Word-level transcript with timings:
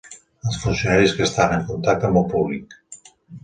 Els 0.47 0.55
funcionaris 0.63 1.13
que 1.19 1.23
estan 1.27 1.55
en 1.59 1.69
contacte 1.69 2.11
amb 2.11 2.21
el 2.25 2.29
públic. 2.35 2.79